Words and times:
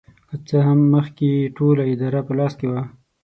که 0.29 0.35
څه 0.47 0.57
هم 0.67 0.79
مخکې 0.95 1.27
یې 1.37 1.51
ټوله 1.57 1.83
اداره 1.93 2.21
په 2.27 2.33
لاس 2.39 2.53
کې 2.59 2.67
وه. 2.71 2.81